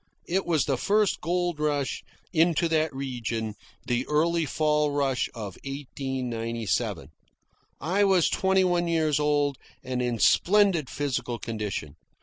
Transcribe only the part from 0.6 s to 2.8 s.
the first gold rush into